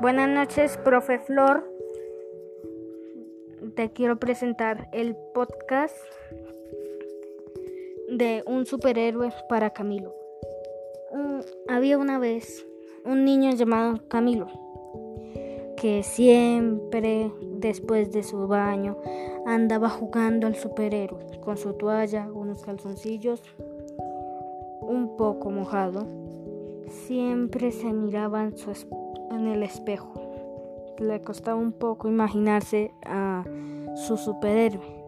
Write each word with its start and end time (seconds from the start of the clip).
Buenas 0.00 0.28
noches, 0.28 0.76
profe 0.78 1.18
Flor. 1.18 1.68
Te 3.74 3.90
quiero 3.92 4.18
presentar 4.18 4.88
el 4.92 5.16
podcast 5.34 5.96
de 8.08 8.44
un 8.46 8.64
superhéroe 8.66 9.32
para 9.48 9.70
Camilo. 9.70 10.14
había 11.68 11.98
una 11.98 12.18
vez 12.18 12.66
un 13.04 13.24
niño 13.24 13.50
llamado 13.52 14.06
Camilo 14.08 14.46
que 15.76 16.02
siempre 16.02 17.32
después 17.42 18.12
de 18.12 18.22
su 18.22 18.46
baño 18.48 18.96
andaba 19.46 19.88
jugando 19.88 20.46
al 20.46 20.56
superhéroe 20.56 21.40
con 21.40 21.56
su 21.56 21.72
toalla, 21.74 22.28
unos 22.32 22.62
calzoncillos 22.62 23.42
un 24.88 25.16
poco 25.16 25.50
mojado. 25.50 26.06
Siempre 26.88 27.70
se 27.70 27.92
miraba 27.92 28.42
en 28.44 28.56
su 28.56 28.70
en 29.38 29.48
el 29.48 29.62
espejo. 29.62 30.12
Le 30.98 31.22
costaba 31.22 31.56
un 31.56 31.72
poco 31.72 32.08
imaginarse 32.08 32.92
a 33.06 33.44
su 33.94 34.16
superhéroe. 34.16 34.98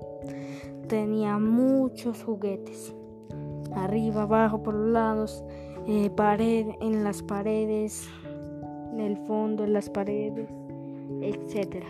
Tenía 0.89 1.39
muchos 1.39 2.23
juguetes. 2.23 2.95
Arriba, 3.75 4.23
abajo, 4.23 4.63
por 4.63 4.75
los 4.75 4.93
lados, 4.93 5.45
eh, 5.87 6.11
pared, 6.11 6.67
en 6.81 7.05
las 7.05 7.23
paredes, 7.23 8.09
en 8.93 9.01
el 9.01 9.17
fondo, 9.27 9.65
en 9.65 9.73
las 9.73 9.89
paredes, 9.89 10.49
etc. 11.21 11.85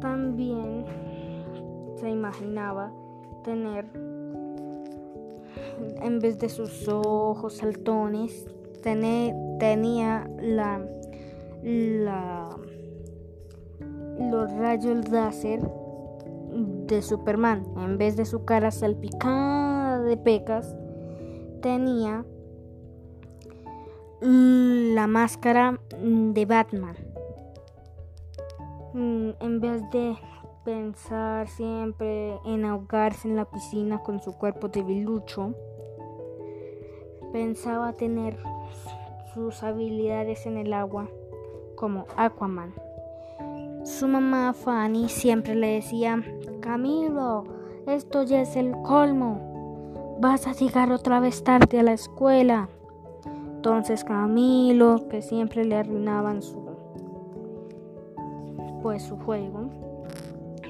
También 0.00 0.84
se 1.96 2.10
imaginaba 2.10 2.92
tener, 3.44 3.86
en 6.02 6.18
vez 6.18 6.38
de 6.38 6.48
sus 6.48 6.88
ojos 6.88 7.54
saltones, 7.54 8.46
tenía 9.58 10.28
la, 10.40 10.80
los 14.20 14.52
rayos 14.52 15.08
láser 15.08 15.60
de 16.86 17.02
Superman. 17.02 17.64
En 17.78 17.98
vez 17.98 18.16
de 18.16 18.24
su 18.24 18.44
cara 18.44 18.70
salpicada 18.70 20.00
de 20.00 20.16
pecas, 20.16 20.76
tenía 21.62 22.24
la 24.20 25.06
máscara 25.06 25.80
de 26.00 26.46
Batman. 26.46 26.96
Mm, 28.92 29.30
en 29.40 29.60
vez 29.60 29.82
de 29.90 30.16
pensar 30.64 31.48
siempre 31.48 32.38
en 32.44 32.64
ahogarse 32.64 33.28
en 33.28 33.36
la 33.36 33.44
piscina 33.44 34.02
con 34.02 34.20
su 34.20 34.32
cuerpo 34.38 34.68
de 34.68 34.82
bilucho, 34.82 35.54
pensaba 37.34 37.92
tener 37.92 38.36
sus 39.34 39.64
habilidades 39.64 40.46
en 40.46 40.56
el 40.56 40.72
agua 40.72 41.08
como 41.74 42.06
Aquaman. 42.16 42.72
Su 43.82 44.06
mamá 44.06 44.52
Fanny 44.52 45.08
siempre 45.08 45.56
le 45.56 45.66
decía, 45.66 46.22
Camilo, 46.60 47.42
esto 47.88 48.22
ya 48.22 48.40
es 48.40 48.54
el 48.54 48.70
colmo. 48.82 50.16
Vas 50.20 50.46
a 50.46 50.52
llegar 50.52 50.92
otra 50.92 51.18
vez 51.18 51.42
tarde 51.42 51.80
a 51.80 51.82
la 51.82 51.94
escuela. 51.94 52.68
Entonces 53.56 54.04
Camilo, 54.04 55.08
que 55.08 55.20
siempre 55.20 55.64
le 55.64 55.74
arruinaban 55.74 56.40
su 56.40 56.62
pues 58.80 59.02
su 59.02 59.16
juego, 59.16 59.70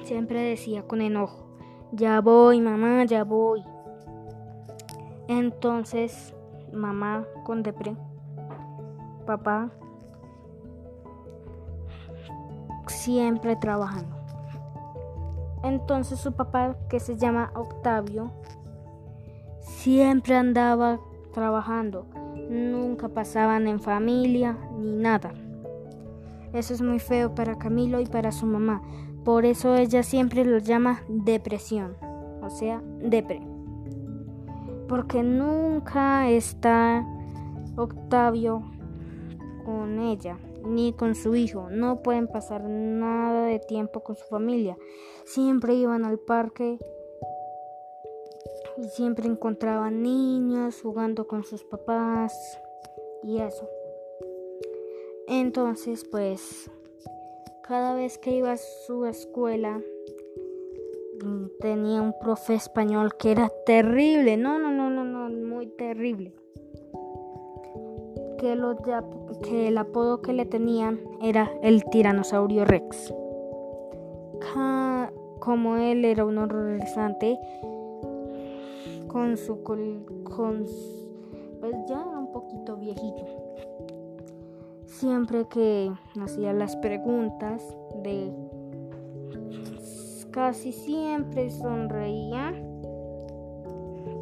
siempre 0.03 0.41
decía 0.41 0.81
con 0.81 1.01
enojo, 1.01 1.45
ya 1.91 2.21
voy, 2.21 2.59
mamá, 2.59 3.05
ya 3.05 3.23
voy. 3.23 3.61
Entonces 5.27 6.34
mamá 6.75 7.25
con 7.43 7.63
depre, 7.63 7.95
papá 9.25 9.71
siempre 12.87 13.55
trabajando. 13.55 14.15
Entonces 15.63 16.19
su 16.19 16.33
papá, 16.33 16.75
que 16.89 16.99
se 16.99 17.17
llama 17.17 17.51
Octavio, 17.55 18.31
siempre 19.59 20.35
andaba 20.35 20.99
trabajando. 21.33 22.05
Nunca 22.49 23.09
pasaban 23.09 23.67
en 23.67 23.79
familia 23.79 24.57
ni 24.77 24.91
nada. 24.93 25.33
Eso 26.53 26.73
es 26.73 26.81
muy 26.81 26.99
feo 26.99 27.33
para 27.33 27.57
Camilo 27.57 27.99
y 27.99 28.05
para 28.05 28.31
su 28.31 28.45
mamá. 28.45 28.81
Por 29.23 29.45
eso 29.45 29.75
ella 29.75 30.03
siempre 30.03 30.45
lo 30.45 30.59
llama 30.59 31.01
depresión, 31.07 31.97
o 32.43 32.49
sea, 32.49 32.81
depre 32.99 33.54
porque 34.87 35.23
nunca 35.23 36.29
está 36.29 37.05
Octavio 37.75 38.63
con 39.65 39.99
ella 39.99 40.37
ni 40.65 40.93
con 40.93 41.15
su 41.15 41.35
hijo. 41.35 41.69
No 41.69 42.01
pueden 42.01 42.27
pasar 42.27 42.63
nada 42.63 43.45
de 43.45 43.59
tiempo 43.59 44.01
con 44.01 44.15
su 44.15 44.25
familia. 44.25 44.77
Siempre 45.25 45.75
iban 45.75 46.05
al 46.05 46.19
parque 46.19 46.79
y 48.77 48.83
siempre 48.89 49.27
encontraban 49.27 50.01
niños 50.01 50.81
jugando 50.81 51.27
con 51.27 51.43
sus 51.43 51.63
papás 51.63 52.59
y 53.23 53.39
eso. 53.39 53.67
Entonces, 55.27 56.05
pues, 56.05 56.69
cada 57.63 57.95
vez 57.95 58.17
que 58.17 58.31
iba 58.31 58.51
a 58.51 58.57
su 58.57 59.05
escuela, 59.05 59.81
tenía 61.59 62.01
un 62.01 62.13
profe 62.19 62.55
español 62.55 63.15
que 63.17 63.31
era 63.31 63.51
terrible, 63.65 64.37
no, 64.37 64.59
no, 64.59 64.71
no, 64.71 64.89
no, 64.89 65.03
no, 65.03 65.29
muy 65.29 65.67
terrible. 65.67 66.33
Que, 68.37 68.55
lo, 68.55 68.75
que 69.41 69.67
el 69.67 69.77
apodo 69.77 70.21
que 70.21 70.33
le 70.33 70.45
tenían 70.45 70.99
era 71.21 71.51
el 71.61 71.83
tiranosaurio 71.85 72.65
Rex. 72.65 73.13
como 75.39 75.77
él 75.77 76.05
era 76.05 76.25
un 76.25 76.37
horrorizante, 76.37 77.39
con 79.07 79.37
su 79.37 79.61
con 79.63 80.65
pues 81.59 81.75
ya 81.87 81.99
un 81.99 82.31
poquito 82.31 82.77
viejito. 82.77 83.25
Siempre 84.85 85.45
que 85.47 85.91
hacía 86.21 86.53
las 86.53 86.75
preguntas 86.77 87.75
de 88.03 88.31
Casi 90.35 90.73
siempre 90.73 91.49
sonreía 91.49 92.53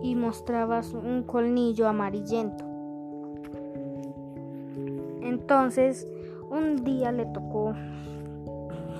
y 0.04 0.14
mostraba 0.14 0.82
un 0.94 1.24
colmillo 1.24 1.88
amarillento. 1.88 2.64
Entonces, 5.24 6.08
un 6.52 6.84
día 6.84 7.12
le 7.12 7.26
tocó 7.26 7.74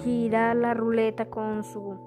girar 0.02 0.56
la 0.56 0.74
ruleta 0.74 1.26
con 1.26 1.64
su 1.64 1.98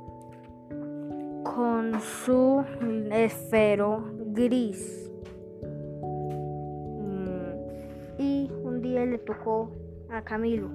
con 1.45 2.01
su 2.01 2.65
esfero 3.13 4.11
gris. 4.33 5.09
Mm, 6.99 8.19
y 8.19 8.51
un 8.65 8.83
día 8.83 9.07
le 9.07 9.19
tocó 9.19 9.71
a 10.11 10.23
Camilo, 10.23 10.69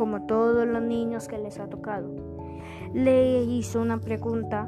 como 0.00 0.22
todos 0.22 0.66
los 0.66 0.80
niños 0.80 1.28
que 1.28 1.36
les 1.36 1.60
ha 1.60 1.68
tocado 1.68 2.08
le 2.94 3.42
hizo 3.42 3.82
una 3.82 4.00
pregunta 4.00 4.64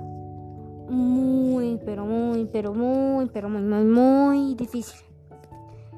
muy, 0.91 1.81
pero 1.87 2.05
muy, 2.05 2.45
pero 2.45 2.75
muy, 2.75 3.31
pero 3.33 3.49
muy, 3.49 3.63
muy, 3.63 3.85
muy 3.85 4.55
difícil. 4.57 5.01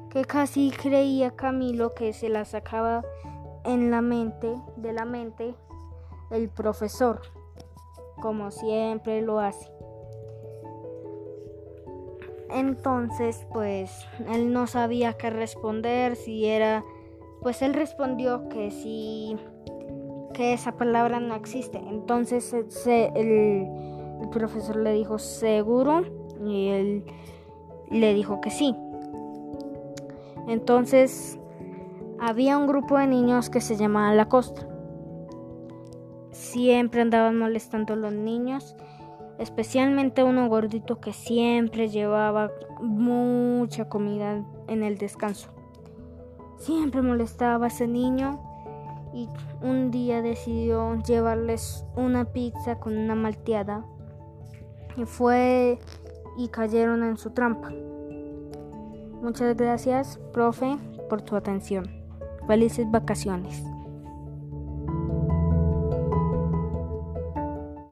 Que 0.09 0.23
casi 0.23 0.71
creía 0.71 1.31
Camilo 1.31 1.93
que 1.93 2.13
se 2.13 2.29
la 2.29 2.45
sacaba 2.45 3.03
en 3.65 3.91
la 3.91 3.99
mente, 3.99 4.55
de 4.77 4.93
la 4.93 5.03
mente, 5.03 5.53
el 6.31 6.47
profesor, 6.47 7.19
como 8.21 8.51
siempre 8.51 9.21
lo 9.21 9.41
hace. 9.41 9.69
Entonces, 12.51 13.45
pues, 13.51 13.91
él 14.31 14.53
no 14.53 14.65
sabía 14.65 15.17
qué 15.17 15.29
responder, 15.29 16.15
si 16.15 16.45
era, 16.45 16.85
pues 17.45 17.61
él 17.61 17.75
respondió 17.75 18.49
que 18.49 18.71
si 18.71 19.37
que 20.33 20.53
esa 20.53 20.71
palabra 20.71 21.19
no 21.19 21.35
existe. 21.35 21.77
Entonces 21.77 22.51
el, 23.13 23.67
profesor 24.31 24.77
le 24.77 24.93
dijo 24.93 25.19
seguro 25.19 26.01
y 26.43 26.69
él 26.69 27.05
le 27.91 28.15
dijo 28.15 28.41
que 28.41 28.49
sí. 28.49 28.75
Entonces 30.47 31.37
había 32.19 32.57
un 32.57 32.65
grupo 32.65 32.97
de 32.97 33.05
niños 33.05 33.51
que 33.51 33.61
se 33.61 33.75
llamaba 33.75 34.15
La 34.15 34.27
Costa. 34.27 34.67
Siempre 36.31 37.01
andaban 37.01 37.37
molestando 37.37 37.93
a 37.93 37.97
los 37.97 38.11
niños, 38.11 38.75
especialmente 39.37 40.23
uno 40.23 40.49
gordito 40.49 40.99
que 40.99 41.13
siempre 41.13 41.89
llevaba 41.89 42.49
mucha 42.81 43.87
comida 43.87 44.43
en 44.67 44.81
el 44.81 44.97
descanso. 44.97 45.54
Siempre 46.65 47.03
molestaba 47.03 47.65
a 47.65 47.67
ese 47.67 47.87
niño 47.87 48.39
y 49.13 49.29
un 49.61 49.91
día 49.91 50.23
decidió 50.23 50.95
llevarles 51.03 51.85
una 51.95 52.25
pizza 52.25 52.79
con 52.79 52.97
una 52.97 53.13
malteada 53.13 53.85
y 54.97 55.05
fue 55.05 55.77
y 56.39 56.47
cayeron 56.47 57.03
en 57.03 57.17
su 57.17 57.29
trampa. 57.29 57.71
Muchas 59.21 59.55
gracias, 59.55 60.17
profe, 60.33 60.75
por 61.07 61.21
tu 61.21 61.35
atención. 61.35 61.85
Felices 62.47 62.89
vacaciones. 62.89 63.63